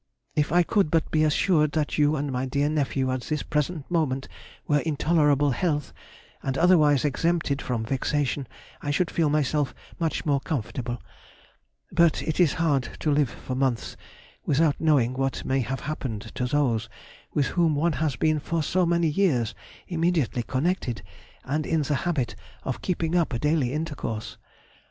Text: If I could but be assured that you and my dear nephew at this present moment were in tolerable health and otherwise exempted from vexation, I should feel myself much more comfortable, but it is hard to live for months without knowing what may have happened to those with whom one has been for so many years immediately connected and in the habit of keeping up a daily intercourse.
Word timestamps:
If 0.35 0.51
I 0.51 0.63
could 0.63 0.89
but 0.89 1.11
be 1.11 1.23
assured 1.23 1.73
that 1.73 1.99
you 1.99 2.15
and 2.15 2.31
my 2.31 2.47
dear 2.47 2.69
nephew 2.69 3.11
at 3.11 3.21
this 3.21 3.43
present 3.43 3.85
moment 3.91 4.27
were 4.67 4.79
in 4.79 4.95
tolerable 4.97 5.51
health 5.51 5.93
and 6.41 6.57
otherwise 6.57 7.05
exempted 7.05 7.61
from 7.61 7.85
vexation, 7.85 8.47
I 8.81 8.89
should 8.89 9.11
feel 9.11 9.29
myself 9.29 9.75
much 9.99 10.25
more 10.25 10.39
comfortable, 10.39 11.03
but 11.91 12.23
it 12.23 12.39
is 12.39 12.53
hard 12.53 12.89
to 13.01 13.11
live 13.11 13.29
for 13.29 13.53
months 13.53 13.95
without 14.43 14.81
knowing 14.81 15.13
what 15.13 15.45
may 15.45 15.59
have 15.59 15.81
happened 15.81 16.31
to 16.33 16.47
those 16.47 16.89
with 17.35 17.45
whom 17.49 17.75
one 17.75 17.93
has 18.01 18.15
been 18.15 18.39
for 18.39 18.63
so 18.63 18.87
many 18.87 19.07
years 19.07 19.53
immediately 19.87 20.41
connected 20.41 21.03
and 21.43 21.63
in 21.67 21.83
the 21.83 21.93
habit 22.09 22.35
of 22.63 22.81
keeping 22.81 23.13
up 23.15 23.33
a 23.33 23.37
daily 23.37 23.71
intercourse. 23.71 24.39